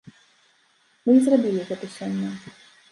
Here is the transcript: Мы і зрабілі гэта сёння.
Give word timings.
Мы 1.03 1.11
і 1.19 1.21
зрабілі 1.29 1.61
гэта 1.71 1.85
сёння. 1.99 2.29